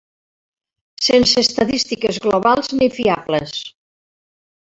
Sense 1.07 1.43
estadístiques 1.47 2.17
globals 2.25 2.73
ni 2.79 2.87
fiables. 2.97 3.55